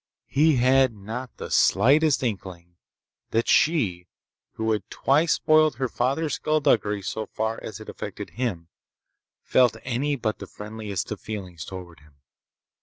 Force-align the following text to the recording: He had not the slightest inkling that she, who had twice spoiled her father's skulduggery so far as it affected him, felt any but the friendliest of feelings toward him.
He 0.25 0.55
had 0.55 0.95
not 0.95 1.29
the 1.37 1.51
slightest 1.51 2.23
inkling 2.23 2.75
that 3.29 3.47
she, 3.47 4.07
who 4.53 4.71
had 4.71 4.81
twice 4.89 5.33
spoiled 5.33 5.75
her 5.75 5.87
father's 5.87 6.33
skulduggery 6.39 7.03
so 7.03 7.27
far 7.27 7.59
as 7.61 7.79
it 7.79 7.87
affected 7.87 8.31
him, 8.31 8.69
felt 9.43 9.77
any 9.83 10.15
but 10.15 10.39
the 10.39 10.47
friendliest 10.47 11.11
of 11.11 11.21
feelings 11.21 11.63
toward 11.63 11.99
him. 11.99 12.15